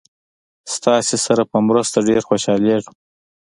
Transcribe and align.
ستاسې 0.75 1.15
سره 1.25 1.43
په 1.51 1.57
مرسته 1.67 1.97
ډېر 2.07 2.21
خوشحالیږم. 2.29 2.95